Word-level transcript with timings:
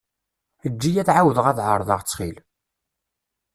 Eǧǧ-iyi 0.67 0.99
ad 1.01 1.09
εawdeɣ 1.13 1.45
ad 1.47 1.59
εerḍeɣ 1.65 1.99
ttxil. 2.01 2.37